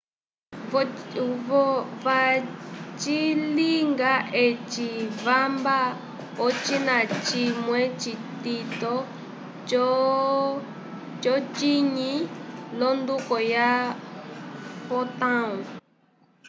vacilinga 2.03 4.13
eci 4.45 4.89
vamba 5.23 5.79
ocina 6.45 6.95
cimwe 7.27 7.79
citito 8.01 8.93
c'ocinyi 11.21 12.13
l'onduko 12.77 13.35
ya 13.55 13.69
fotão 14.85 15.49